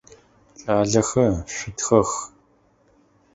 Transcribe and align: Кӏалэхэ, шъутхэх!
Кӏалэхэ, 0.63 1.25
шъутхэх! 1.53 2.09